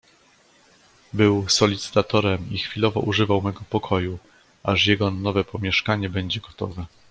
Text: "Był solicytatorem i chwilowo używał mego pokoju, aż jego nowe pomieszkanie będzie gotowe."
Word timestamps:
"Był 1.13 1.49
solicytatorem 1.49 2.49
i 2.51 2.57
chwilowo 2.57 2.99
używał 2.99 3.41
mego 3.41 3.61
pokoju, 3.69 4.19
aż 4.63 4.87
jego 4.87 5.11
nowe 5.11 5.43
pomieszkanie 5.43 6.09
będzie 6.09 6.39
gotowe." 6.39 6.85